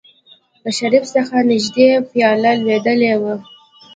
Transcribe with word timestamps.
له 0.63 0.69
شريف 0.77 1.03
څخه 1.15 1.35
نژدې 1.49 1.89
پياله 2.09 2.51
لوېدلې 2.61 3.13
وه. 3.21 3.35